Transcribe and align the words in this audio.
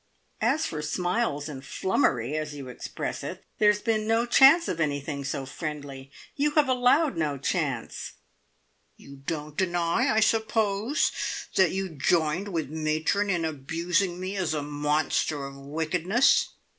As 0.41 0.65
for 0.65 0.79
`smiles 0.81 1.47
and 1.47 1.63
flummery,' 1.63 2.35
as 2.35 2.55
you 2.55 2.69
express 2.69 3.23
it, 3.23 3.43
there 3.59 3.69
has 3.71 3.83
been 3.83 4.07
no 4.07 4.25
chance 4.25 4.67
of 4.67 4.79
anything 4.79 5.23
so 5.23 5.45
friendly. 5.45 6.09
You 6.35 6.55
have 6.55 6.67
allowed 6.67 7.17
no 7.17 7.37
chance!" 7.37 8.13
"You 8.97 9.17
don't 9.17 9.55
deny, 9.55 10.11
I 10.11 10.19
suppose, 10.19 11.11
that 11.55 11.69
you 11.69 11.87
joined 11.89 12.47
with 12.47 12.71
matron 12.71 13.29
in 13.29 13.45
abusing 13.45 14.19
me 14.19 14.35
as 14.37 14.55
a 14.55 14.63
monster 14.63 15.45
of 15.45 15.55
wickedness?" 15.55 16.49